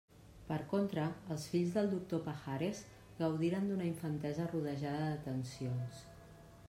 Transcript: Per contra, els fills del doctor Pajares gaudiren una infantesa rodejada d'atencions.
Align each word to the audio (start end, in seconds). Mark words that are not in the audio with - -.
Per 0.45 0.55
contra, 0.69 1.03
els 1.35 1.43
fills 1.51 1.75
del 1.75 1.91
doctor 1.91 2.23
Pajares 2.29 2.81
gaudiren 3.21 3.69
una 3.77 3.87
infantesa 3.91 4.49
rodejada 4.55 5.05
d'atencions. 5.07 6.05